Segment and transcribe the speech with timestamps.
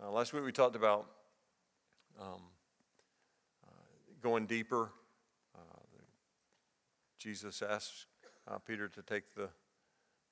[0.00, 1.08] Uh, last week we talked about
[2.20, 2.40] um,
[3.66, 3.70] uh,
[4.22, 4.92] going deeper.
[5.56, 5.80] Uh,
[7.18, 8.06] Jesus asks
[8.46, 9.48] uh, Peter to take the,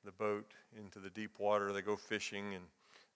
[0.05, 1.73] the boat into the deep water.
[1.73, 2.63] They go fishing and,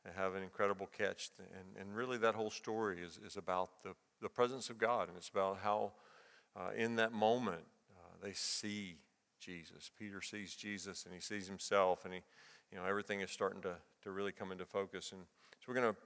[0.05, 1.31] and have an incredible catch.
[1.39, 5.07] And, and really, that whole story is, is about the, the presence of God.
[5.07, 5.93] And it's about how,
[6.57, 7.63] uh, in that moment,
[7.97, 8.97] uh, they see
[9.39, 9.89] Jesus.
[9.97, 12.23] Peter sees Jesus and he sees himself, and he,
[12.73, 15.13] you know, everything is starting to, to really come into focus.
[15.13, 15.21] And
[15.61, 15.97] so we're going to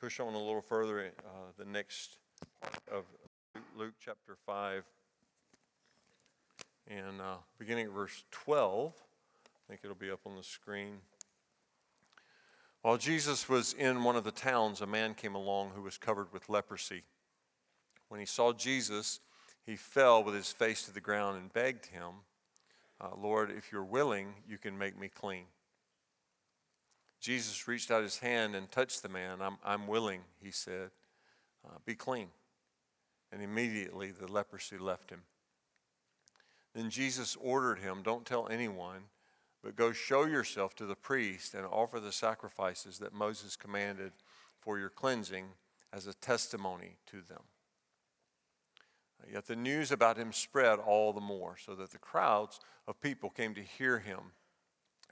[0.00, 2.18] push on a little further uh, the next
[2.60, 3.04] part of
[3.78, 4.84] Luke chapter 5
[6.88, 8.92] and uh, beginning at verse 12.
[8.94, 10.98] I think it'll be up on the screen.
[12.82, 16.30] While Jesus was in one of the towns, a man came along who was covered
[16.30, 17.02] with leprosy.
[18.08, 19.20] When he saw Jesus,
[19.64, 22.12] he fell with his face to the ground and begged him,
[23.00, 25.44] uh, Lord, if you're willing, you can make me clean.
[27.26, 29.42] Jesus reached out his hand and touched the man.
[29.42, 30.90] I'm, I'm willing, he said.
[31.66, 32.28] Uh, be clean.
[33.32, 35.22] And immediately the leprosy left him.
[36.72, 39.06] Then Jesus ordered him, Don't tell anyone,
[39.60, 44.12] but go show yourself to the priest and offer the sacrifices that Moses commanded
[44.60, 45.46] for your cleansing
[45.92, 47.42] as a testimony to them.
[49.32, 53.30] Yet the news about him spread all the more, so that the crowds of people
[53.30, 54.20] came to hear him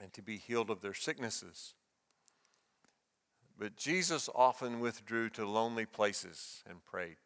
[0.01, 1.73] and to be healed of their sicknesses.
[3.57, 7.17] But Jesus often withdrew to lonely places and prayed.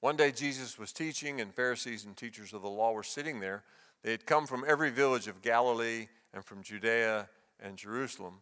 [0.00, 3.64] One day Jesus was teaching, and Pharisees and teachers of the law were sitting there.
[4.02, 7.28] They had come from every village of Galilee and from Judea
[7.60, 8.38] and Jerusalem.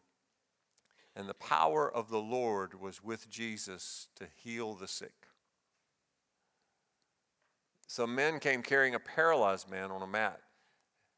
[1.16, 5.26] And the power of the Lord was with Jesus to heal the sick.
[7.88, 10.40] Some men came carrying a paralyzed man on a mat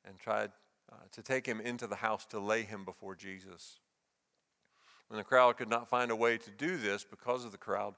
[0.07, 0.53] and tried
[0.91, 3.79] uh, to take him into the house to lay him before Jesus.
[5.11, 7.95] When the crowd could not find a way to do this because of the crowd,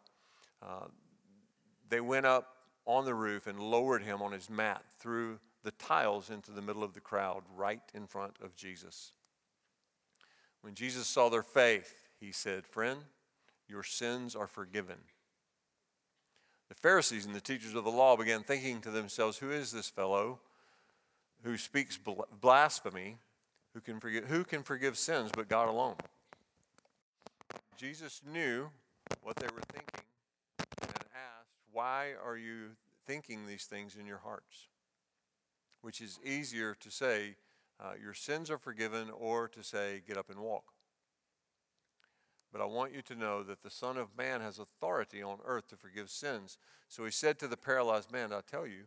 [0.63, 0.87] uh,
[1.91, 6.31] they went up on the roof and lowered him on his mat through the tiles
[6.31, 9.13] into the middle of the crowd, right in front of Jesus.
[10.63, 13.01] When Jesus saw their faith, he said, Friend,
[13.69, 14.97] your sins are forgiven.
[16.71, 19.91] The Pharisees and the teachers of the law began thinking to themselves, Who is this
[19.91, 20.41] fellow
[21.45, 21.99] who speaks
[22.41, 23.19] blasphemy?
[23.75, 25.97] Who can forgive, who can forgive sins but God alone?
[27.77, 28.71] Jesus knew
[29.23, 30.05] what they were thinking
[30.83, 34.69] and asked, Why are you thinking these things in your hearts?
[35.81, 37.37] Which is easier to say,
[37.81, 40.73] uh, Your sins are forgiven, or to say, Get up and walk.
[42.53, 45.69] But I want you to know that the Son of Man has authority on earth
[45.69, 46.59] to forgive sins.
[46.89, 48.85] So he said to the paralyzed man, I tell you,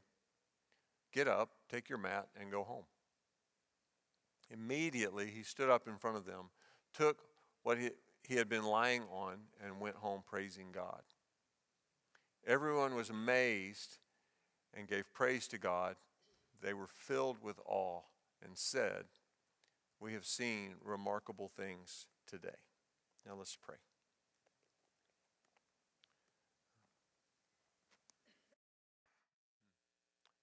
[1.11, 2.83] get up, take your mat, and go home.
[4.51, 6.51] Immediately he stood up in front of them,
[6.93, 7.23] took
[7.63, 7.89] what he,
[8.27, 11.01] he had been lying on, and went home praising God.
[12.47, 13.97] Everyone was amazed
[14.73, 15.95] and gave praise to God.
[16.61, 18.01] They were filled with awe
[18.43, 19.05] and said,
[19.99, 22.49] We have seen remarkable things today.
[23.25, 23.77] Now let's pray.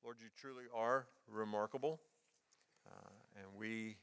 [0.05, 2.01] Lord, you truly are remarkable,
[2.87, 3.97] uh, and we,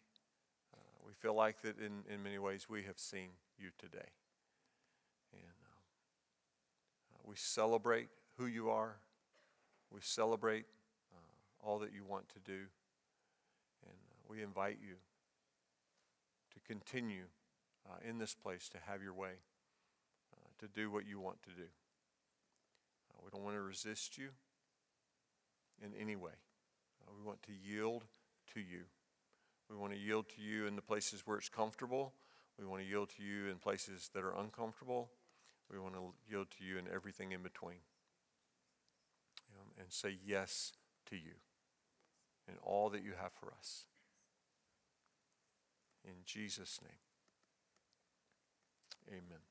[0.73, 3.29] uh, we feel like that in, in many ways we have seen
[3.59, 4.09] you today.
[5.33, 8.95] And uh, we celebrate who you are,
[9.91, 10.65] we celebrate
[11.13, 12.67] uh, all that you want to do,
[13.83, 14.95] and uh, we invite you
[16.53, 17.25] to continue
[17.89, 19.41] uh, in this place to have your way,
[20.35, 21.67] uh, to do what you want to do.
[23.23, 24.29] We don't want to resist you
[25.83, 26.31] in any way.
[27.15, 28.05] We want to yield
[28.53, 28.85] to you.
[29.69, 32.13] We want to yield to you in the places where it's comfortable.
[32.59, 35.09] We want to yield to you in places that are uncomfortable.
[35.71, 37.77] We want to yield to you in everything in between.
[39.57, 40.73] Um, and say yes
[41.09, 41.35] to you
[42.47, 43.85] in all that you have for us.
[46.03, 46.91] In Jesus' name.
[49.09, 49.41] Amen.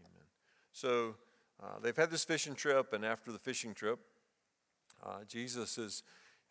[0.00, 0.26] Amen.
[0.72, 1.14] So
[1.62, 3.98] uh, they've had this fishing trip, and after the fishing trip,
[5.04, 6.02] uh, Jesus is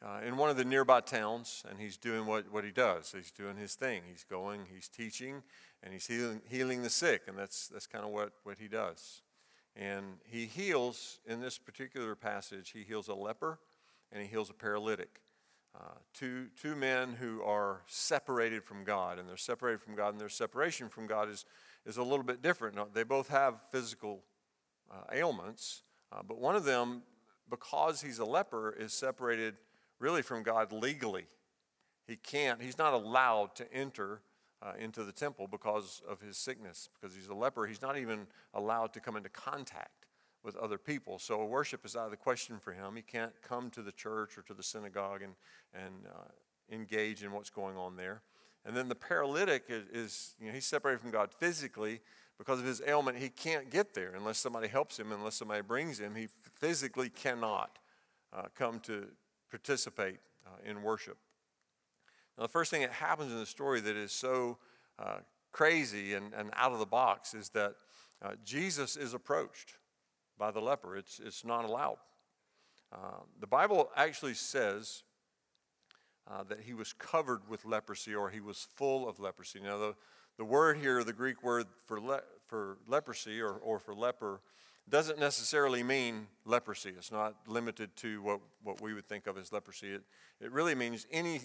[0.05, 3.11] uh, in one of the nearby towns, and he's doing what, what he does.
[3.15, 4.01] He's doing his thing.
[4.09, 5.43] He's going, he's teaching,
[5.83, 9.21] and he's healing, healing the sick, and that's, that's kind of what, what he does.
[9.75, 13.59] And he heals, in this particular passage, he heals a leper
[14.11, 15.21] and he heals a paralytic.
[15.73, 20.19] Uh, two, two men who are separated from God, and they're separated from God, and
[20.19, 21.45] their separation from God is
[21.85, 22.77] is a little bit different.
[22.93, 24.23] They both have physical
[24.91, 27.03] uh, ailments, uh, but one of them,
[27.49, 29.55] because he's a leper, is separated
[30.01, 31.27] really from God legally.
[32.07, 34.21] He can't, he's not allowed to enter
[34.61, 36.89] uh, into the temple because of his sickness.
[36.99, 40.07] Because he's a leper, he's not even allowed to come into contact
[40.43, 41.19] with other people.
[41.19, 42.95] So worship is out of the question for him.
[42.95, 45.35] He can't come to the church or to the synagogue and,
[45.73, 48.21] and uh, engage in what's going on there.
[48.65, 52.01] And then the paralytic is, is, you know, he's separated from God physically
[52.37, 53.17] because of his ailment.
[53.17, 56.15] He can't get there unless somebody helps him, unless somebody brings him.
[56.15, 57.77] He physically cannot
[58.33, 59.07] uh, come to
[59.51, 60.17] participate
[60.47, 61.17] uh, in worship.
[62.37, 64.57] Now, the first thing that happens in the story that is so
[64.97, 65.17] uh,
[65.51, 67.75] crazy and, and out of the box is that
[68.23, 69.75] uh, Jesus is approached
[70.37, 70.95] by the leper.
[70.95, 71.97] It's, it's not allowed.
[72.91, 75.03] Uh, the Bible actually says
[76.29, 79.59] uh, that he was covered with leprosy or he was full of leprosy.
[79.59, 79.95] Now, the,
[80.37, 84.41] the word here, the Greek word for, le- for leprosy or, or for leper,
[84.91, 86.89] doesn't necessarily mean leprosy.
[86.97, 89.93] It's not limited to what, what we would think of as leprosy.
[89.93, 90.03] It,
[90.41, 91.39] it really means any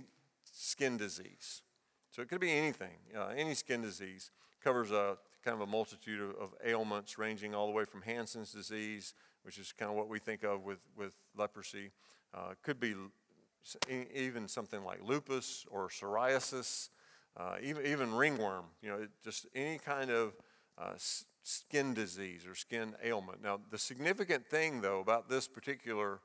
[0.53, 1.63] skin disease.
[2.11, 2.97] So it could be anything.
[3.17, 4.33] Uh, any skin disease
[4.63, 8.53] covers a kind of a multitude of, of, ailments, ranging all the way from Hansen's
[8.53, 11.93] disease, which is kind of what we think of with, with leprosy.
[12.35, 12.95] Uh, could be
[14.15, 16.89] even something like lupus or psoriasis,
[17.37, 20.33] uh, even, even ringworm, you know, just any kind of
[20.79, 20.95] uh,
[21.43, 23.43] skin disease or skin ailment.
[23.43, 26.21] Now, the significant thing, though, about this particular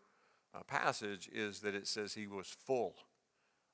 [0.53, 2.95] uh, passage is that it says he was full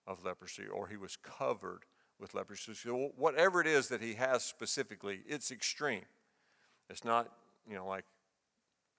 [0.06, 1.82] of leprosy or he was covered
[2.20, 2.74] with leprosy.
[2.74, 6.06] So, whatever it is that he has specifically, it's extreme.
[6.90, 7.32] It's not,
[7.70, 8.06] you know, like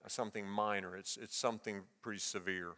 [0.07, 2.73] something minor, it's, it's something pretty severe.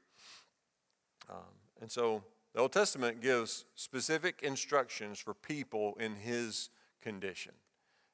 [1.28, 1.36] Um,
[1.80, 2.22] and so
[2.54, 6.70] the Old Testament gives specific instructions for people in his
[7.00, 7.52] condition.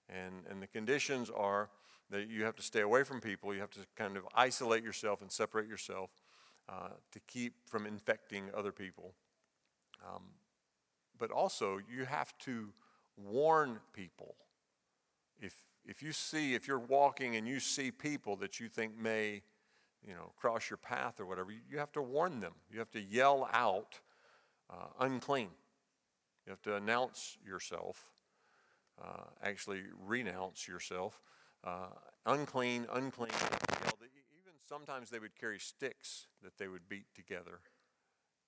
[0.08, 1.68] And, and the conditions are
[2.10, 5.22] that you have to stay away from people, you have to kind of isolate yourself
[5.22, 6.10] and separate yourself
[6.68, 9.14] uh, to keep from infecting other people.
[10.04, 10.22] Um,
[11.18, 12.72] but also, you have to
[13.16, 14.36] warn people.
[15.40, 15.54] If,
[15.84, 19.42] if you see, if you're walking and you see people that you think may
[20.06, 22.52] you know, cross your path or whatever, you have to warn them.
[22.70, 24.00] You have to yell out,
[24.70, 25.48] uh, unclean.
[26.46, 28.04] You have to announce yourself,
[29.02, 31.20] uh, actually renounce yourself.
[31.64, 31.88] Uh,
[32.24, 33.30] unclean, unclean.
[33.32, 37.60] Even sometimes they would carry sticks that they would beat together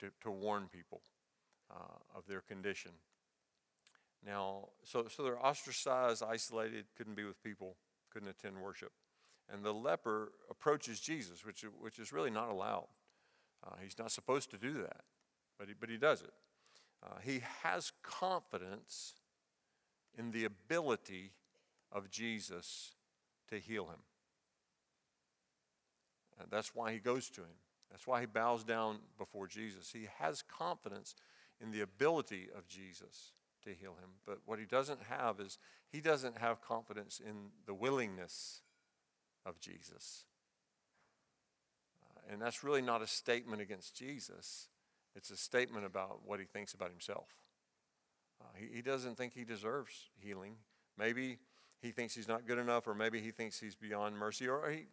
[0.00, 1.02] to, to warn people
[1.70, 2.92] uh, of their condition.
[4.24, 7.76] Now, so, so they're ostracized, isolated, couldn't be with people,
[8.10, 8.92] couldn't attend worship.
[9.50, 12.88] And the leper approaches Jesus, which, which is really not allowed.
[13.64, 15.02] Uh, he's not supposed to do that,
[15.58, 16.32] but he, but he does it.
[17.02, 19.14] Uh, he has confidence
[20.18, 21.32] in the ability
[21.92, 22.92] of Jesus
[23.48, 24.00] to heal him.
[26.40, 27.56] And that's why he goes to him.
[27.90, 29.90] That's why he bows down before Jesus.
[29.92, 31.14] He has confidence
[31.60, 33.32] in the ability of Jesus
[33.64, 34.10] to heal him.
[34.26, 35.58] But what he doesn't have is
[35.90, 38.60] he doesn't have confidence in the willingness
[39.46, 40.24] of Jesus.
[42.02, 44.68] Uh, and that's really not a statement against Jesus,
[45.16, 47.28] it's a statement about what he thinks about himself.
[48.40, 50.54] Uh, he, he doesn't think he deserves healing.
[50.96, 51.38] Maybe
[51.80, 54.86] he thinks he's not good enough, or maybe he thinks he's beyond mercy, or he,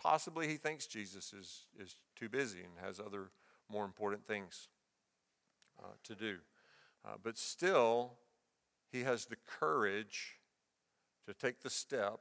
[0.00, 3.30] possibly he thinks Jesus is, is too busy and has other
[3.70, 4.68] more important things
[5.82, 6.38] uh, to do.
[7.04, 8.12] Uh, but still,
[8.90, 10.38] he has the courage
[11.26, 12.20] to take the step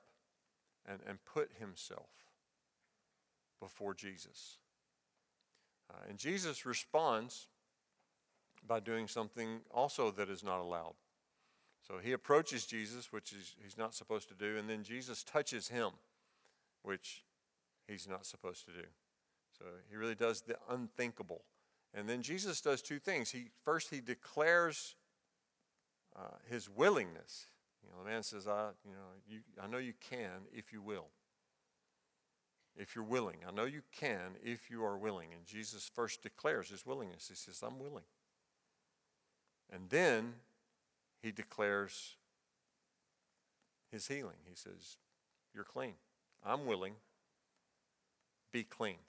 [0.88, 2.10] and, and put himself
[3.60, 4.58] before Jesus.
[5.90, 7.48] Uh, and Jesus responds
[8.68, 10.94] by doing something also that is not allowed.
[11.88, 15.68] So he approaches Jesus, which is, he's not supposed to do, and then Jesus touches
[15.68, 15.92] him,
[16.84, 17.24] which
[17.88, 18.88] he's not supposed to do.
[19.58, 21.44] So he really does the unthinkable.
[21.94, 23.32] And then Jesus does two things.
[23.32, 24.96] He first he declares
[26.16, 27.48] uh, his willingness.
[27.84, 30.82] You know, the man says, "I, you know, you, I know you can if you
[30.82, 31.08] will.
[32.78, 36.70] If you're willing, I know you can if you are willing." And Jesus first declares
[36.70, 37.28] his willingness.
[37.28, 38.06] He says, "I'm willing."
[39.72, 40.36] And then
[41.22, 42.16] he declares
[43.92, 44.38] his healing.
[44.48, 44.98] He says,
[45.54, 45.96] "You're clean.
[46.44, 46.96] I'm willing.
[48.52, 49.00] Be clean."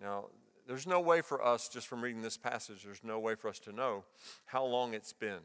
[0.00, 0.30] Now,
[0.66, 3.58] there's no way for us, just from reading this passage, there's no way for us
[3.60, 4.04] to know
[4.46, 5.42] how long it's been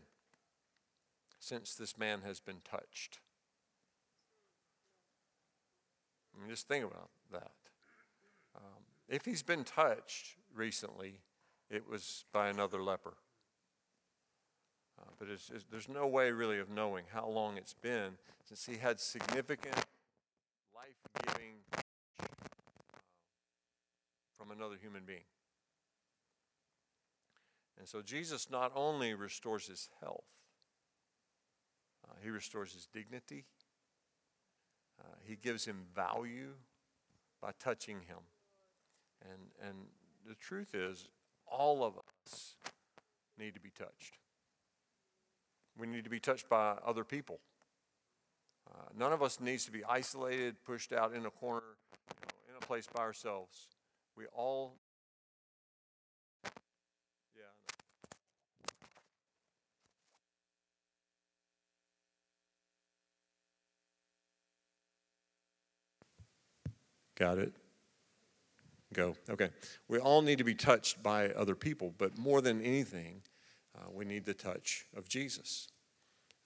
[1.39, 3.19] since this man has been touched.
[6.35, 7.51] I mean, just think about that.
[8.55, 11.19] Um, if he's been touched recently,
[11.69, 13.13] it was by another leper.
[15.01, 18.11] Uh, but it's, it's, there's no way really of knowing how long it's been
[18.47, 19.75] since he had significant
[20.75, 21.55] life giving
[24.37, 25.23] from another human being.
[27.79, 30.23] And so Jesus not only restores his health,
[32.21, 33.45] he restores his dignity.
[34.99, 36.53] Uh, he gives him value
[37.41, 38.19] by touching him.
[39.23, 39.77] And, and
[40.27, 41.07] the truth is,
[41.47, 42.55] all of us
[43.37, 44.17] need to be touched.
[45.81, 47.39] We need to be touched by other people.
[48.71, 51.63] Uh, none of us needs to be isolated, pushed out in a corner,
[52.07, 53.65] you know, in a place by ourselves.
[54.15, 54.75] We all.
[57.35, 57.41] Yeah.
[67.15, 67.53] Got it?
[68.93, 69.15] Go.
[69.31, 69.49] Okay.
[69.87, 73.23] We all need to be touched by other people, but more than anything,
[73.77, 75.69] uh, we need the touch of Jesus.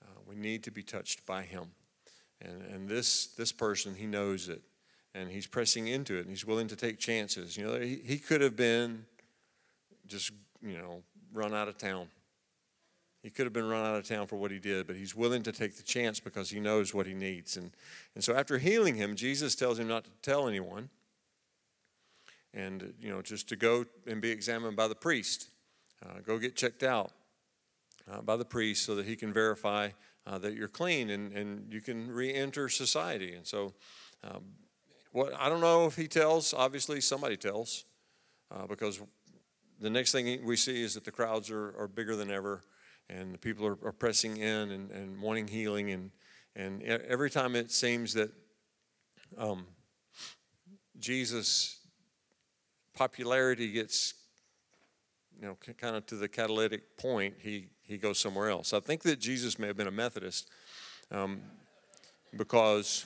[0.03, 1.71] Uh, we need to be touched by Him.
[2.41, 4.61] And, and this, this person, he knows it,
[5.13, 7.57] and he's pressing into it, and he's willing to take chances.
[7.57, 9.05] You know, he, he could have been
[10.07, 11.01] just, you know,
[11.33, 12.07] run out of town.
[13.23, 15.41] He could have been run out of town for what he did, but he's willing
[15.43, 17.57] to take the chance because he knows what he needs.
[17.57, 17.71] And,
[18.13, 20.89] and so after healing him, Jesus tells him not to tell anyone
[22.53, 25.47] and, you know, just to go and be examined by the priest.
[26.05, 27.11] Uh, go get checked out
[28.11, 29.89] uh, by the priest so that he can verify
[30.27, 33.33] uh, that you're clean and, and you can re-enter society.
[33.33, 33.73] And so,
[34.23, 34.43] um,
[35.11, 36.53] what I don't know if he tells.
[36.53, 37.85] Obviously, somebody tells,
[38.51, 39.01] uh, because
[39.79, 42.63] the next thing we see is that the crowds are, are bigger than ever,
[43.09, 45.91] and the people are, are pressing in and, and wanting healing.
[45.91, 46.11] And
[46.55, 48.31] and every time it seems that
[49.37, 49.67] um,
[50.99, 51.79] Jesus'
[52.93, 54.13] popularity gets
[55.39, 58.73] you know, kind of to the catalytic point, he, he goes somewhere else.
[58.73, 60.49] I think that Jesus may have been a Methodist
[61.11, 61.41] um,
[62.35, 63.05] because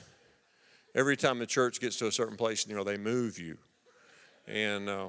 [0.94, 3.58] every time the church gets to a certain place, you know, they move you.
[4.46, 5.08] And, uh,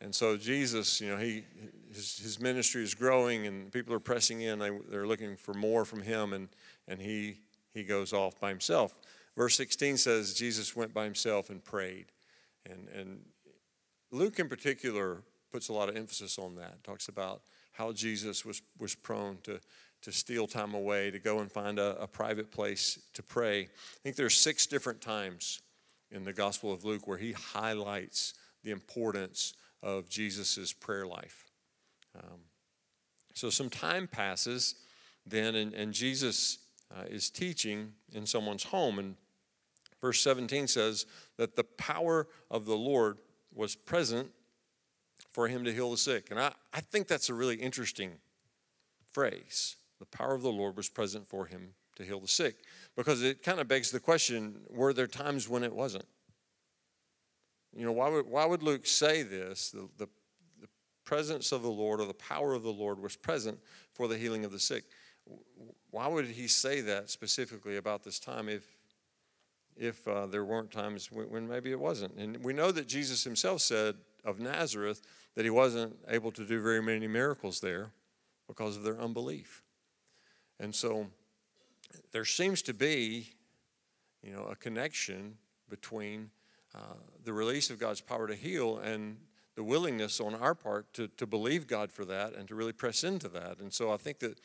[0.00, 1.44] and so Jesus, you know, he,
[1.92, 4.58] his, his ministry is growing and people are pressing in.
[4.58, 6.48] They, they're looking for more from him and,
[6.88, 7.38] and he,
[7.72, 8.98] he goes off by himself.
[9.36, 12.06] Verse 16 says Jesus went by himself and prayed.
[12.66, 13.20] And, and
[14.10, 15.22] Luke in particular
[15.54, 16.82] puts a lot of emphasis on that.
[16.82, 19.60] Talks about how Jesus was, was prone to,
[20.02, 23.60] to steal time away, to go and find a, a private place to pray.
[23.60, 25.62] I think there's six different times
[26.10, 28.34] in the Gospel of Luke where he highlights
[28.64, 31.44] the importance of Jesus' prayer life.
[32.16, 32.40] Um,
[33.32, 34.74] so some time passes
[35.24, 36.58] then, and, and Jesus
[36.92, 38.98] uh, is teaching in someone's home.
[38.98, 39.14] And
[40.00, 41.06] verse 17 says
[41.36, 43.18] that the power of the Lord
[43.54, 44.32] was present
[45.34, 46.28] for him to heal the sick.
[46.30, 48.12] And I, I think that's a really interesting
[49.12, 49.76] phrase.
[49.98, 52.56] The power of the Lord was present for him to heal the sick.
[52.96, 56.06] Because it kind of begs the question were there times when it wasn't?
[57.76, 59.70] You know, why would, why would Luke say this?
[59.70, 60.08] The, the,
[60.60, 60.68] the
[61.04, 63.58] presence of the Lord or the power of the Lord was present
[63.92, 64.84] for the healing of the sick.
[65.90, 68.64] Why would he say that specifically about this time if,
[69.76, 72.14] if uh, there weren't times when, when maybe it wasn't?
[72.14, 75.02] And we know that Jesus himself said of Nazareth
[75.34, 77.90] that he wasn't able to do very many miracles there
[78.46, 79.62] because of their unbelief.
[80.60, 81.06] And so
[82.12, 83.30] there seems to be,
[84.22, 85.36] you know, a connection
[85.68, 86.30] between
[86.74, 86.78] uh,
[87.24, 89.16] the release of God's power to heal and
[89.56, 93.04] the willingness on our part to, to believe God for that and to really press
[93.04, 93.58] into that.
[93.58, 94.38] And so I think that,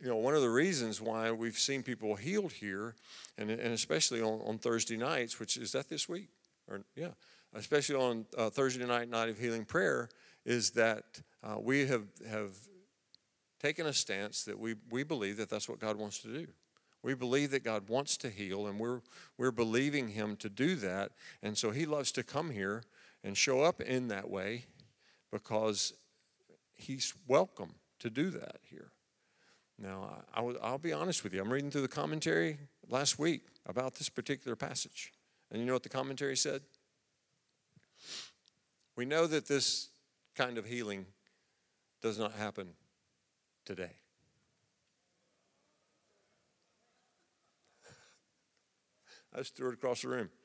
[0.00, 2.94] you know, one of the reasons why we've seen people healed here,
[3.38, 6.28] and, and especially on, on Thursday nights, which is that this week?
[6.68, 7.10] Or, yeah,
[7.54, 10.08] especially on uh, Thursday night, night of healing prayer,
[10.44, 12.50] is that uh, we have, have
[13.60, 16.46] taken a stance that we, we believe that that's what God wants to do.
[17.02, 19.00] We believe that God wants to heal, and we're,
[19.38, 21.12] we're believing Him to do that.
[21.42, 22.82] And so He loves to come here
[23.24, 24.66] and show up in that way
[25.30, 25.94] because
[26.74, 28.90] He's welcome to do that here.
[29.78, 31.40] Now, I, will be honest with you.
[31.40, 35.12] I'm reading through the commentary last week about this particular passage.
[35.50, 36.60] And you know what the commentary said?
[38.96, 39.89] We know that this
[40.40, 41.04] kind of healing
[42.00, 42.68] does not happen
[43.66, 43.92] today.
[49.34, 50.30] I just threw it across the room.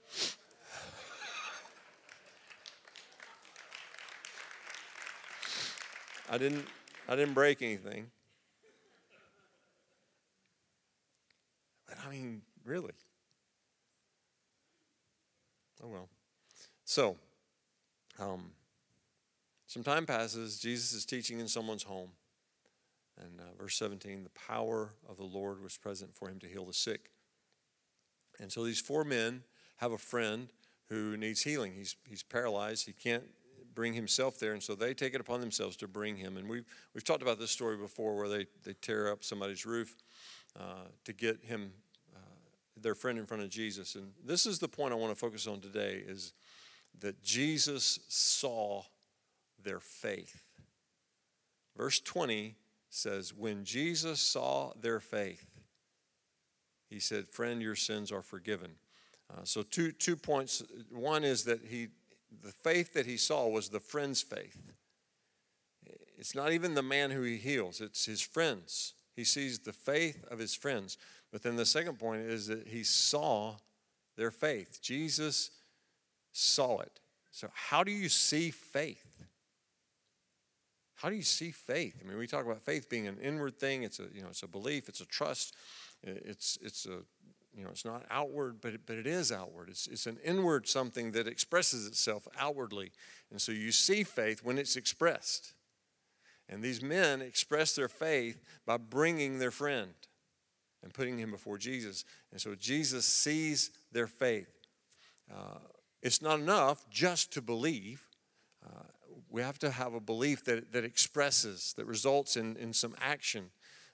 [6.29, 6.67] I didn't
[7.07, 8.11] I didn't break anything.
[11.87, 12.91] But I mean, really.
[15.81, 16.09] Oh well.
[16.83, 17.15] So,
[18.19, 18.51] um,
[19.75, 22.11] some time passes, Jesus is teaching in someone's home.
[23.19, 26.63] And uh, verse 17, the power of the Lord was present for him to heal
[26.63, 27.09] the sick.
[28.39, 29.43] And so these four men
[29.75, 30.47] have a friend
[30.87, 31.73] who needs healing.
[31.73, 32.85] He's, he's paralyzed.
[32.85, 33.25] He can't
[33.73, 34.53] bring himself there.
[34.53, 36.37] And so they take it upon themselves to bring him.
[36.37, 36.63] And we've,
[36.93, 39.97] we've talked about this story before where they, they tear up somebody's roof
[40.57, 41.73] uh, to get him,
[42.15, 42.19] uh,
[42.81, 43.95] their friend, in front of Jesus.
[43.95, 46.31] And this is the point I want to focus on today: is
[47.01, 48.83] that Jesus saw
[49.65, 50.41] their faith.
[51.75, 52.55] Verse 20
[52.89, 55.45] says, When Jesus saw their faith,
[56.89, 58.71] he said, Friend, your sins are forgiven.
[59.29, 60.63] Uh, so, two, two points.
[60.89, 61.89] One is that he,
[62.43, 64.57] the faith that he saw was the friend's faith.
[66.17, 68.93] It's not even the man who he heals, it's his friends.
[69.15, 70.97] He sees the faith of his friends.
[71.31, 73.55] But then the second point is that he saw
[74.17, 74.79] their faith.
[74.81, 75.51] Jesus
[76.31, 76.99] saw it.
[77.31, 79.04] So, how do you see faith?
[81.05, 82.01] How do you see faith?
[82.03, 83.83] I mean, we talk about faith being an inward thing.
[83.83, 84.89] It's a you know, it's a belief.
[84.89, 85.55] It's a trust.
[86.01, 87.03] It's it's a
[87.55, 89.69] you know, it's not outward, but it, but it is outward.
[89.69, 92.91] It's it's an inward something that expresses itself outwardly,
[93.29, 95.53] and so you see faith when it's expressed.
[96.49, 99.93] And these men express their faith by bringing their friend
[100.81, 102.03] and putting him before Jesus.
[102.31, 104.49] And so Jesus sees their faith.
[105.31, 105.59] Uh,
[106.01, 108.07] it's not enough just to believe.
[108.65, 108.85] Uh,
[109.35, 113.49] we have to have a belief that, that expresses, that results in, in some action.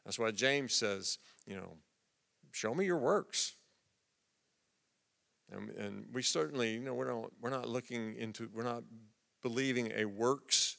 [0.05, 1.17] That's why James says,
[1.48, 1.77] you know,
[2.51, 3.55] show me your works.
[5.51, 8.83] And, and we certainly, you know, we're not, we're not looking into, we're not
[9.41, 10.77] believing a works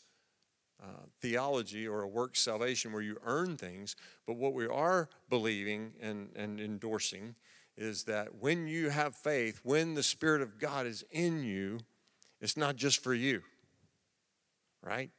[0.81, 3.97] uh, theology or a works salvation where you earn things.
[4.29, 7.35] But what we are believing and, and endorsing
[7.77, 11.81] is that when you have faith, when the Spirit of God is in you,
[12.41, 13.43] it's not just for you
[14.83, 15.11] right?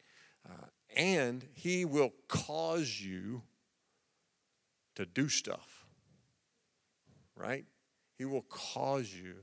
[0.48, 3.43] Uh, and He will cause you
[4.96, 5.86] to do stuff,
[7.36, 7.65] right?
[8.17, 9.36] He will cause you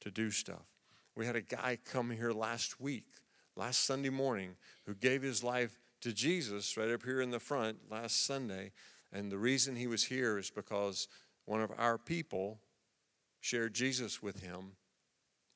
[0.00, 0.66] to do stuff.
[1.14, 3.06] We had a guy come here last week,
[3.56, 7.78] last Sunday morning, who gave his life to Jesus right up here in the front
[7.90, 8.72] last Sunday.
[9.12, 11.08] And the reason he was here is because
[11.46, 12.60] one of our people
[13.40, 14.72] shared Jesus with him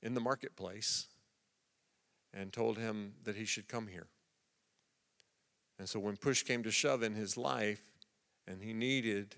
[0.02, 1.08] in the marketplace
[2.32, 4.06] and told him that he should come here.
[5.78, 7.82] And so when push came to shove in his life
[8.46, 9.34] and he needed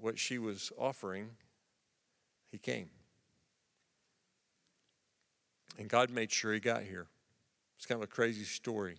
[0.00, 1.30] what she was offering,
[2.50, 2.88] he came.
[5.78, 7.06] And God made sure he got here.
[7.76, 8.98] It's kind of a crazy story.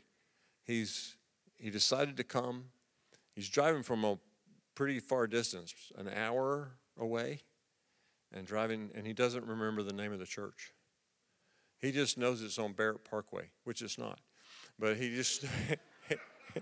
[0.66, 1.16] He's
[1.58, 2.66] he decided to come.
[3.36, 4.18] He's driving from a
[4.76, 7.40] pretty far distance, an hour away,
[8.34, 10.73] and driving, and he doesn't remember the name of the church.
[11.84, 14.18] He just knows it's on Barrett Parkway, which it's not.
[14.80, 15.46] But he just,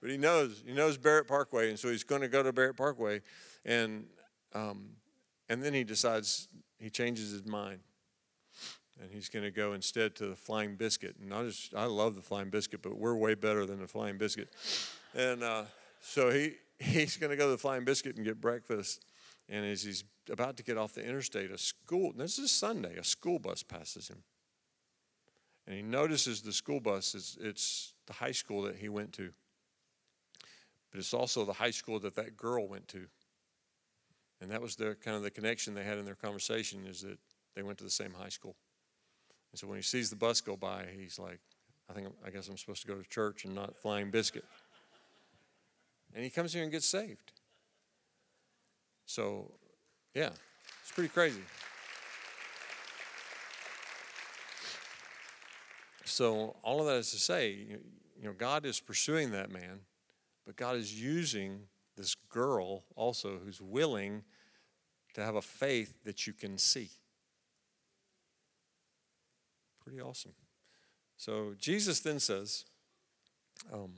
[0.00, 2.76] but he knows, he knows Barrett Parkway, and so he's going to go to Barrett
[2.76, 3.20] Parkway,
[3.64, 4.06] and
[4.54, 4.90] um,
[5.48, 6.46] and then he decides
[6.78, 7.80] he changes his mind,
[9.02, 11.16] and he's going to go instead to the Flying Biscuit.
[11.20, 14.18] And I just I love the Flying Biscuit, but we're way better than the Flying
[14.18, 14.50] Biscuit,
[15.16, 15.64] and uh,
[16.00, 19.04] so he he's going to go to the Flying Biscuit and get breakfast.
[19.50, 23.04] And as he's about to get off the interstate, a school, this is Sunday, a
[23.04, 24.22] school bus passes him.
[25.68, 29.30] And he notices the school bus is it's the high school that he went to.
[30.90, 33.04] But it's also the high school that that girl went to.
[34.40, 37.18] And that was the kind of the connection they had in their conversation is that
[37.54, 38.56] they went to the same high school.
[39.52, 41.40] And so when he sees the bus go by, he's like,
[41.90, 44.46] I think I guess I'm supposed to go to church and not flying biscuit.
[46.14, 47.32] And he comes here and gets saved.
[49.04, 49.52] So,
[50.14, 50.30] yeah,
[50.82, 51.42] it's pretty crazy.
[56.08, 59.80] So, all of that is to say, you know, God is pursuing that man,
[60.46, 61.60] but God is using
[61.96, 64.22] this girl also who's willing
[65.14, 66.88] to have a faith that you can see.
[69.82, 70.34] Pretty awesome.
[71.16, 72.64] So, Jesus then says,
[73.72, 73.90] um,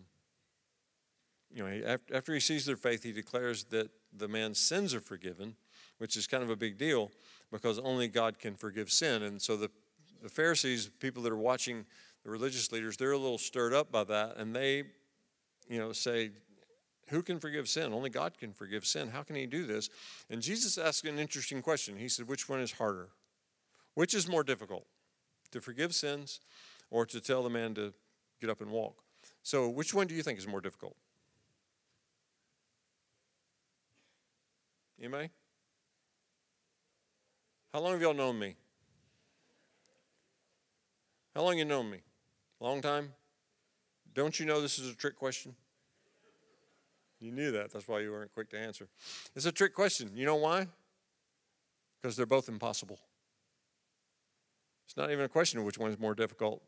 [1.53, 5.57] you know, after he sees their faith, he declares that the man's sins are forgiven,
[5.99, 7.11] which is kind of a big deal
[7.51, 9.23] because only God can forgive sin.
[9.23, 9.71] And so the,
[10.23, 11.85] the Pharisees, people that are watching
[12.25, 14.85] the religious leaders, they're a little stirred up by that, and they,
[15.69, 16.31] you know, say,
[17.11, 17.93] who can forgive sin?
[17.93, 19.09] Only God can forgive sin.
[19.09, 19.91] How can he do this?
[20.31, 21.97] And Jesus asked an interesting question.
[21.97, 23.09] He said, Which one is harder?
[23.95, 24.87] Which is more difficult?
[25.51, 26.41] To forgive sins
[26.89, 27.93] or to tell the man to
[28.41, 29.03] get up and walk?
[29.43, 30.95] So, which one do you think is more difficult?
[35.01, 35.31] Anybody?
[37.73, 38.55] How long have y'all known me?
[41.41, 42.01] How long you known me?
[42.61, 43.15] Long time?
[44.13, 45.55] Don't you know this is a trick question?
[47.19, 47.73] You knew that.
[47.73, 48.89] That's why you weren't quick to answer.
[49.35, 50.11] It's a trick question.
[50.15, 50.67] You know why?
[51.97, 52.99] Because they're both impossible.
[54.85, 56.63] It's not even a question of which one is more difficult.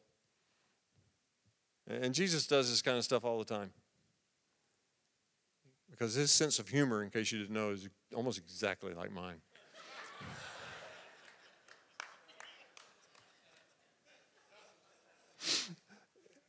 [1.87, 3.73] And Jesus does this kind of stuff all the time.
[5.91, 9.43] because his sense of humor, in case you didn't know, is almost exactly like mine.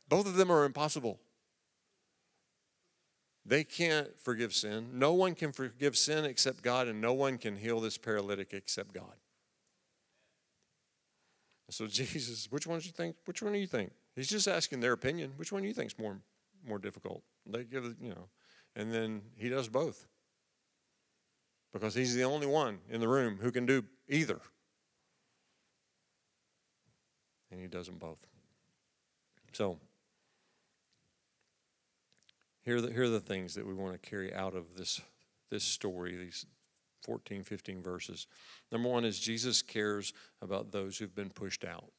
[0.08, 1.18] Both of them are impossible.
[3.46, 4.90] They can't forgive sin.
[4.94, 8.94] No one can forgive sin except God, and no one can heal this paralytic except
[8.94, 9.16] God.
[11.70, 13.16] So Jesus, which one do you think?
[13.24, 13.92] Which one do you think?
[14.14, 15.32] He's just asking their opinion.
[15.36, 16.18] Which one do you think is more
[16.66, 17.22] more difficult?
[17.46, 18.28] They give you know,
[18.76, 20.06] and then he does both
[21.72, 24.40] because he's the only one in the room who can do either,
[27.50, 28.24] and he does them both.
[29.54, 29.78] So
[32.64, 35.00] here are the, here are the things that we want to carry out of this
[35.50, 36.16] this story.
[36.16, 36.46] These
[37.04, 38.26] 14, 15 verses.
[38.72, 40.12] Number one is Jesus cares
[40.42, 41.92] about those who've been pushed out.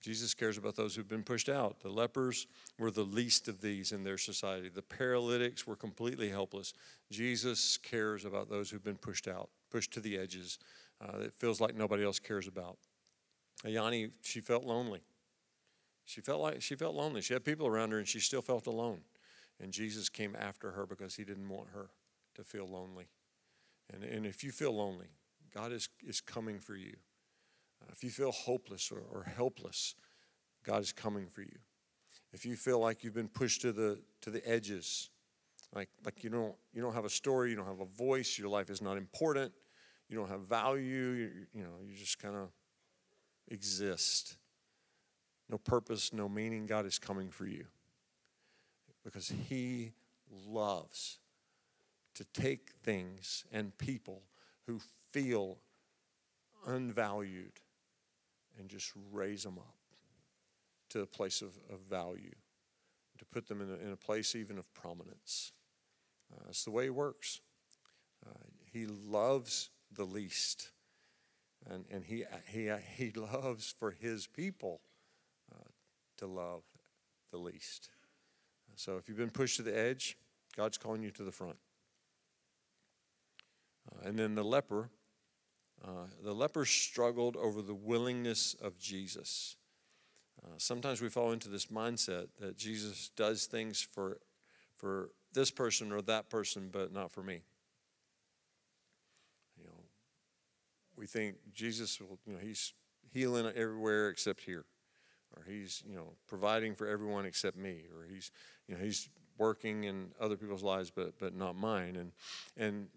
[0.00, 1.80] Jesus cares about those who've been pushed out.
[1.80, 4.68] The lepers were the least of these in their society.
[4.68, 6.72] The paralytics were completely helpless.
[7.12, 10.58] Jesus cares about those who've been pushed out, pushed to the edges.
[11.00, 12.78] Uh, it feels like nobody else cares about.
[13.64, 15.02] Ayani, she felt lonely.
[16.04, 17.20] She felt like she felt lonely.
[17.20, 19.00] She had people around her, and she still felt alone.
[19.60, 21.90] And Jesus came after her because he didn't want her
[22.34, 23.06] to feel lonely.
[23.92, 25.08] And, and if you feel lonely,
[25.54, 26.94] God is, is coming for you.
[27.82, 29.94] Uh, if you feel hopeless or, or helpless,
[30.64, 31.58] God is coming for you.
[32.32, 35.10] If you feel like you've been pushed to the, to the edges,
[35.74, 38.48] like, like you, don't, you don't have a story, you don't have a voice, your
[38.48, 39.52] life is not important,
[40.08, 42.48] you don't have value, you, you know, you just kind of
[43.48, 44.36] exist.
[45.52, 47.66] No purpose, no meaning, God is coming for you.
[49.04, 49.92] Because He
[50.48, 51.18] loves
[52.14, 54.22] to take things and people
[54.66, 54.80] who
[55.12, 55.58] feel
[56.66, 57.52] unvalued
[58.58, 59.74] and just raise them up
[60.88, 62.34] to a place of, of value,
[63.18, 65.52] to put them in a, in a place even of prominence.
[66.32, 67.40] Uh, that's the way he works.
[68.26, 68.30] Uh,
[68.72, 70.70] he loves the least,
[71.68, 74.80] and, and he, he, he loves for his people
[76.22, 76.62] to love
[77.32, 77.90] the least.
[78.76, 80.16] So if you've been pushed to the edge,
[80.56, 81.56] God's calling you to the front.
[83.90, 84.88] Uh, and then the leper,
[85.84, 89.56] uh, the leper struggled over the willingness of Jesus.
[90.42, 94.18] Uh, sometimes we fall into this mindset that Jesus does things for,
[94.76, 97.42] for this person or that person, but not for me.
[99.58, 99.84] You know,
[100.96, 102.74] we think Jesus will, you know, he's
[103.12, 104.64] healing everywhere except here,
[105.36, 108.30] or he's, you know, providing for everyone except me, or he's,
[108.68, 112.12] you know, he's working in other people's lives, but but not mine, and
[112.56, 112.88] and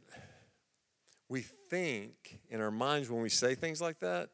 [1.29, 4.29] we think in our minds when we say things like that,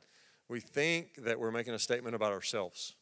[0.50, 2.96] we think that we're making a statement about ourselves.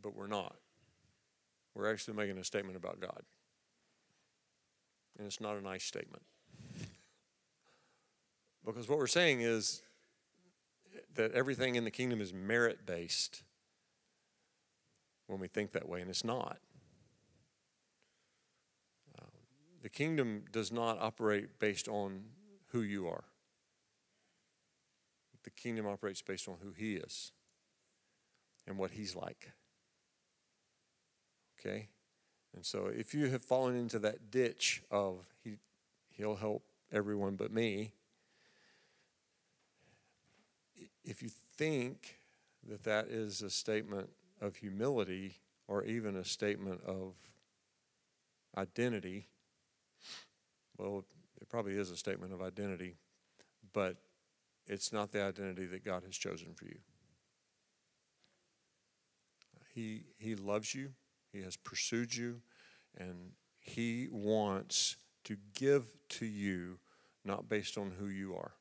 [0.00, 0.56] But we're not.
[1.74, 3.22] We're actually making a statement about God.
[5.18, 6.22] And it's not a nice statement.
[8.64, 9.82] Because what we're saying is
[11.14, 13.42] that everything in the kingdom is merit based
[15.26, 16.58] when we think that way, and it's not.
[19.18, 19.28] Um,
[19.82, 22.24] the kingdom does not operate based on
[22.68, 23.24] who you are.
[25.44, 27.32] The kingdom operates based on who he is
[28.66, 29.52] and what he's like.
[31.58, 31.88] Okay?
[32.54, 35.56] And so if you have fallen into that ditch of he
[36.10, 37.94] he'll help everyone but me,
[41.04, 42.16] if you think
[42.68, 44.10] that that is a statement
[44.40, 45.36] of humility
[45.68, 47.14] or even a statement of
[48.56, 49.28] identity,
[50.76, 51.04] well,
[51.40, 52.96] it probably is a statement of identity,
[53.72, 53.96] but
[54.66, 56.78] it's not the identity that God has chosen for you.
[59.74, 60.92] He, he loves you,
[61.32, 62.42] He has pursued you,
[62.96, 66.78] and He wants to give to you
[67.24, 68.52] not based on who you are,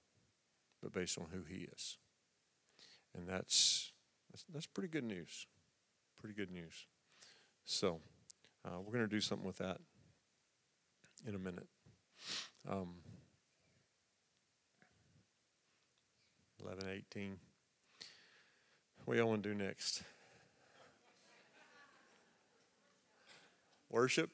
[0.81, 1.97] but based on who He is.
[3.15, 3.91] And that's,
[4.31, 5.47] that's, that's pretty good news.
[6.19, 6.87] Pretty good news.
[7.65, 7.99] So,
[8.65, 9.79] uh, we're going to do something with that
[11.27, 11.67] in a minute.
[12.69, 12.95] Um,
[16.63, 17.37] 11, 18.
[19.05, 20.03] What y'all want to do next?
[23.89, 24.29] Worship?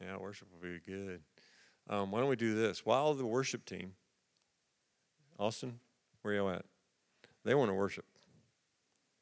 [0.00, 1.20] Yeah, worship will be good.
[1.88, 2.84] Um, why don't we do this?
[2.84, 3.94] While the worship team,
[5.38, 5.80] Austin,
[6.26, 6.64] where y'all at?
[7.44, 8.04] They want to worship.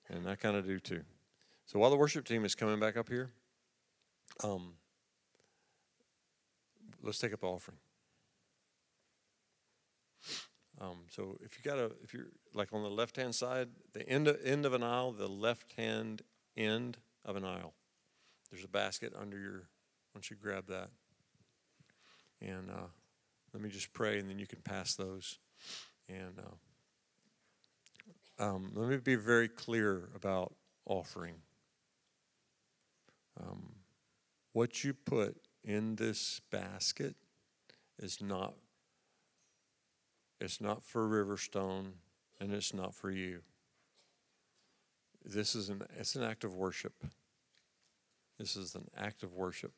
[0.09, 1.03] And I kind of do too.
[1.67, 3.31] So while the worship team is coming back up here,
[4.43, 4.73] um,
[7.03, 7.77] let's take up the offering.
[10.81, 14.09] Um, so if you got a, if you're like on the left hand side, the
[14.09, 16.23] end of, end of an aisle, the left hand
[16.57, 17.75] end of an aisle,
[18.51, 19.69] there's a basket under your.
[20.15, 20.91] Once you grab that,
[22.41, 22.87] and uh,
[23.53, 25.39] let me just pray, and then you can pass those.
[26.09, 26.55] And uh,
[28.39, 30.55] um, let me be very clear about
[30.87, 31.35] offering.
[33.41, 33.75] Um,
[34.53, 37.15] what you put in this basket
[37.99, 38.55] is not
[40.41, 41.93] it's not for Riverstone
[42.41, 43.41] and it's not for you.
[45.25, 46.93] This is an it's an act of worship.
[48.39, 49.73] This is an act of worship.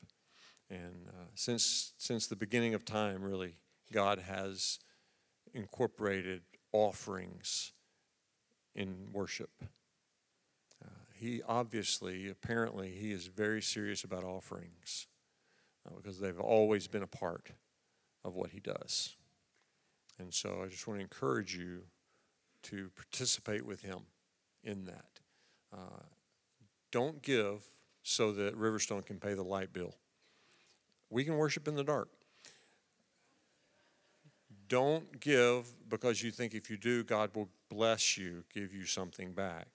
[0.69, 3.57] And uh, since since the beginning of time really
[3.93, 4.79] God has
[5.55, 6.43] incorporated
[6.73, 7.73] offerings
[8.77, 9.51] in worship.
[10.85, 15.09] Uh, he obviously, apparently, he is very serious about offerings
[15.87, 17.51] uh, because they've always been a part
[18.25, 19.17] of what he does.
[20.19, 21.83] And so I just want to encourage you
[22.65, 24.01] to participate with him
[24.63, 25.21] in that.
[25.73, 26.05] Uh,
[26.91, 27.65] don't give
[28.03, 29.97] so that Riverstone can pay the light bill.
[31.11, 32.09] We can worship in the dark.
[34.69, 39.33] Don't give because you think if you do, God will bless you, give you something
[39.33, 39.69] back.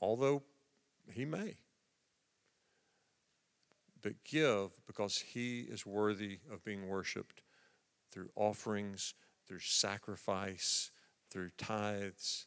[0.00, 0.42] Although
[1.12, 1.56] He may.
[4.02, 7.42] But give because He is worthy of being worshiped
[8.10, 9.14] through offerings,
[9.46, 10.90] through sacrifice,
[11.30, 12.46] through tithes,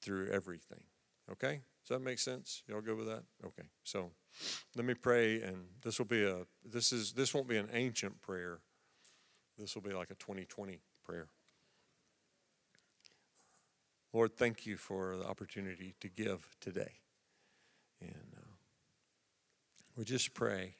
[0.00, 0.82] through everything.
[1.30, 1.60] Okay?
[1.82, 2.62] Does that make sense?
[2.68, 3.22] Y'all good with that?
[3.44, 3.68] Okay.
[3.82, 4.10] So
[4.76, 8.20] let me pray and this will be a this is this won't be an ancient
[8.20, 8.60] prayer.
[9.62, 11.28] This will be like a 2020 prayer.
[14.12, 16.94] Lord, thank you for the opportunity to give today.
[18.00, 18.54] And uh,
[19.96, 20.74] we just pray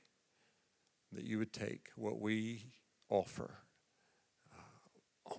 [1.12, 2.73] that you would take what we
[3.09, 3.59] offer.
[4.53, 5.35] Uh,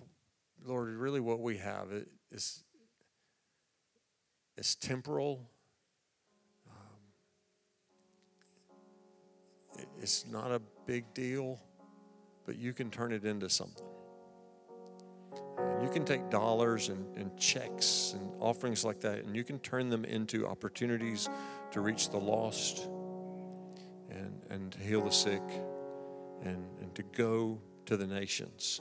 [0.64, 1.88] Lord, really what we have
[2.32, 2.64] is,
[4.56, 5.50] is temporal.
[6.66, 7.02] Um,
[10.00, 11.60] it's not a big deal
[12.46, 13.86] but you can turn it into something.
[15.58, 19.58] And you can take dollars and, and checks and offerings like that, and you can
[19.60, 21.28] turn them into opportunities
[21.72, 22.88] to reach the lost
[24.10, 25.42] and, and to heal the sick
[26.42, 28.80] and, and to go to the nations.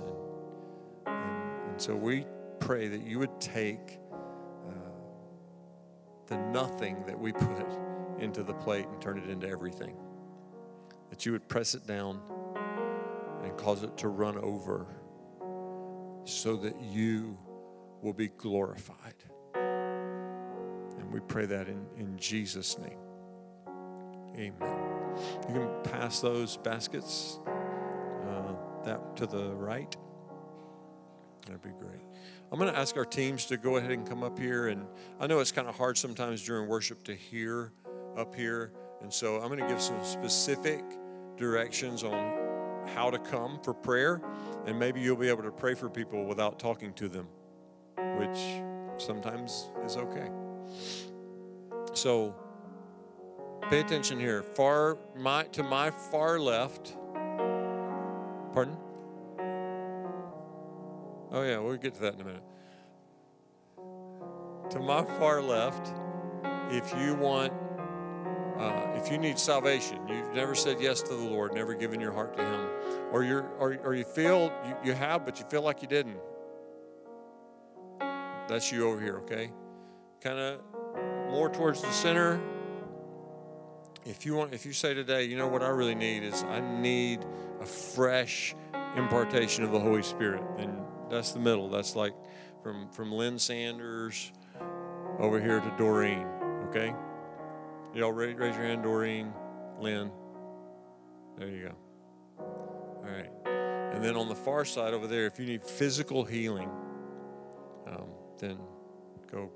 [1.06, 2.26] And, and, and so we
[2.60, 4.00] pray that you would take
[4.68, 4.74] uh,
[6.28, 7.68] the nothing that we put
[8.20, 9.96] into the plate and turn it into everything.
[11.10, 12.22] That you would press it down
[13.44, 14.88] and cause it to run over
[16.26, 17.38] so that you
[18.02, 19.16] will be glorified.
[19.56, 22.98] And we pray that in, in Jesus' name.
[24.36, 24.94] Amen.
[25.48, 28.54] You can pass those baskets uh,
[28.84, 29.96] that to the right.
[31.46, 32.02] That'd be great.
[32.52, 34.68] I'm going to ask our teams to go ahead and come up here.
[34.68, 34.86] And
[35.20, 37.74] I know it's kind of hard sometimes during worship to hear
[38.18, 38.72] up here.
[39.02, 40.84] And so I'm going to give some specific
[41.36, 42.43] directions on
[42.88, 44.22] how to come for prayer,
[44.66, 47.28] and maybe you'll be able to pray for people without talking to them,
[48.18, 48.62] which
[48.98, 50.30] sometimes is okay.
[51.94, 52.36] So
[53.70, 54.44] pay attention here.
[54.44, 56.96] Far my to my far left.
[58.54, 58.78] Pardon?
[61.32, 62.44] Oh yeah, we'll get to that in a minute.
[64.70, 65.92] To my far left,
[66.72, 67.54] if you want
[68.58, 72.12] uh, if you need salvation, you've never said yes to the Lord, never given your
[72.12, 72.68] heart to Him,
[73.12, 76.20] or you're or, or you feel you, you have, but you feel like you didn't.
[78.48, 79.52] That's you over here, okay?
[80.22, 80.60] Kind of
[81.32, 82.42] more towards the center.
[84.06, 86.60] If you want, if you say today, you know what I really need is I
[86.60, 87.26] need
[87.62, 88.54] a fresh
[88.96, 90.78] impartation of the Holy Spirit, then
[91.10, 91.70] that's the middle.
[91.70, 92.14] That's like
[92.62, 94.32] from from Lynn Sanders
[95.20, 96.28] over here to Doreen,
[96.68, 96.94] okay?
[97.94, 98.12] Y'all?
[98.12, 99.32] Raise your hand, Doreen,
[99.80, 100.10] Lynn.
[101.38, 101.76] There you go.
[102.40, 103.30] All right.
[103.94, 106.72] And then on the far side over there, if you need physical healing,
[107.86, 108.08] um,
[108.40, 108.58] then
[109.32, 109.52] go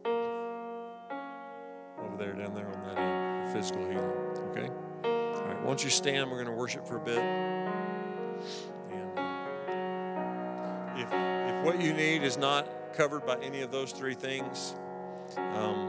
[2.00, 4.12] over there, down there on that end physical healing.
[4.52, 4.70] Okay?
[5.04, 5.64] All right.
[5.64, 7.18] Once you stand, we're going to worship for a bit.
[7.18, 14.14] And uh, if, if what you need is not covered by any of those three
[14.14, 14.76] things,
[15.38, 15.88] um,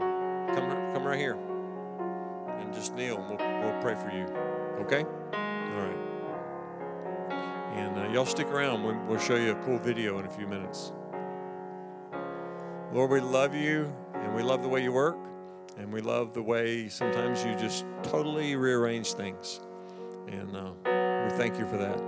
[0.55, 1.37] come, come right here
[2.89, 4.25] just kneel and we'll, we'll pray for you.
[4.83, 5.03] Okay?
[5.03, 5.97] All right.
[7.75, 8.83] And uh, y'all stick around.
[8.83, 10.91] We'll, we'll show you a cool video in a few minutes.
[12.91, 15.17] Lord, we love you and we love the way you work
[15.77, 19.59] and we love the way sometimes you just totally rearrange things.
[20.27, 22.01] And uh, we thank you for that.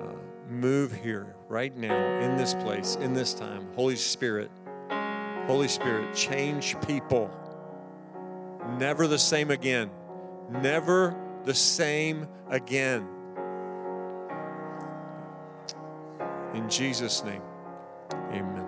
[0.00, 0.14] uh,
[0.48, 3.66] move here, right now, in this place, in this time.
[3.74, 4.50] Holy Spirit,
[5.46, 7.30] Holy Spirit, change people.
[8.76, 9.90] Never the same again.
[10.50, 13.06] Never the same again.
[16.54, 17.42] In Jesus' name,
[18.30, 18.67] amen.